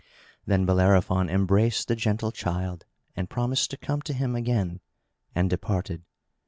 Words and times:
Then 0.47 0.65
Bellerophon 0.65 1.29
embraced 1.29 1.87
the 1.87 1.95
gentle 1.95 2.31
child, 2.31 2.85
and 3.15 3.29
promised 3.29 3.69
to 3.69 3.77
come 3.77 4.01
to 4.01 4.13
him 4.13 4.35
again, 4.35 4.79
and 5.35 5.47
departed. 5.47 6.01